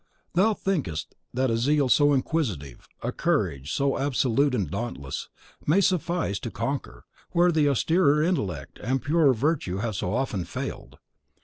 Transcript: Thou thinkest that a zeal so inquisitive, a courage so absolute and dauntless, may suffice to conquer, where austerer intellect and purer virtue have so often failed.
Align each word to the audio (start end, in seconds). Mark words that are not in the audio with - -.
Thou 0.33 0.55
thinkest 0.55 1.13
that 1.31 1.51
a 1.51 1.57
zeal 1.57 1.87
so 1.87 2.11
inquisitive, 2.11 2.87
a 3.03 3.11
courage 3.11 3.71
so 3.71 3.99
absolute 3.99 4.55
and 4.55 4.67
dauntless, 4.67 5.29
may 5.67 5.79
suffice 5.79 6.39
to 6.39 6.49
conquer, 6.49 7.05
where 7.33 7.49
austerer 7.51 8.23
intellect 8.27 8.79
and 8.81 9.03
purer 9.03 9.31
virtue 9.31 9.77
have 9.77 9.95
so 9.95 10.11
often 10.15 10.43
failed. 10.43 10.97